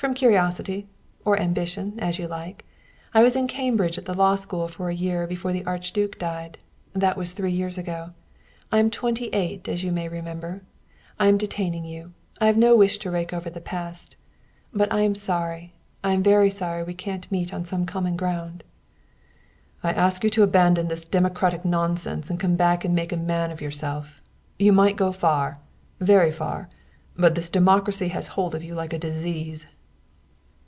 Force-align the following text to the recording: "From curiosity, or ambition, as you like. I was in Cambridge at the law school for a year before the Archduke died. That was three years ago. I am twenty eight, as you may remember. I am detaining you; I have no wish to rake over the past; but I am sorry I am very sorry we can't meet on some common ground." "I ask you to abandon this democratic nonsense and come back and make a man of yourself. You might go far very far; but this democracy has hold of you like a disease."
"From 0.00 0.14
curiosity, 0.14 0.86
or 1.24 1.36
ambition, 1.40 1.98
as 1.98 2.20
you 2.20 2.28
like. 2.28 2.64
I 3.12 3.20
was 3.24 3.34
in 3.34 3.48
Cambridge 3.48 3.98
at 3.98 4.04
the 4.04 4.14
law 4.14 4.36
school 4.36 4.68
for 4.68 4.88
a 4.90 4.94
year 4.94 5.26
before 5.26 5.52
the 5.52 5.64
Archduke 5.66 6.20
died. 6.20 6.58
That 6.92 7.16
was 7.16 7.32
three 7.32 7.50
years 7.50 7.76
ago. 7.78 8.10
I 8.70 8.78
am 8.78 8.90
twenty 8.90 9.26
eight, 9.34 9.66
as 9.68 9.82
you 9.82 9.90
may 9.90 10.06
remember. 10.08 10.62
I 11.18 11.26
am 11.26 11.36
detaining 11.36 11.84
you; 11.84 12.12
I 12.40 12.46
have 12.46 12.56
no 12.56 12.76
wish 12.76 12.98
to 12.98 13.10
rake 13.10 13.32
over 13.32 13.50
the 13.50 13.60
past; 13.60 14.14
but 14.72 14.90
I 14.92 15.00
am 15.00 15.16
sorry 15.16 15.74
I 16.04 16.12
am 16.12 16.22
very 16.22 16.48
sorry 16.48 16.84
we 16.84 16.94
can't 16.94 17.28
meet 17.32 17.52
on 17.52 17.64
some 17.64 17.84
common 17.84 18.16
ground." 18.16 18.62
"I 19.82 19.90
ask 19.92 20.22
you 20.22 20.30
to 20.30 20.44
abandon 20.44 20.86
this 20.86 21.04
democratic 21.04 21.64
nonsense 21.64 22.30
and 22.30 22.38
come 22.38 22.54
back 22.54 22.84
and 22.84 22.94
make 22.94 23.10
a 23.10 23.16
man 23.16 23.50
of 23.50 23.60
yourself. 23.60 24.20
You 24.60 24.72
might 24.72 24.94
go 24.94 25.10
far 25.10 25.58
very 25.98 26.30
far; 26.30 26.68
but 27.16 27.34
this 27.34 27.50
democracy 27.50 28.06
has 28.14 28.28
hold 28.38 28.54
of 28.54 28.62
you 28.62 28.76
like 28.76 28.92
a 28.92 28.98
disease." 29.00 29.66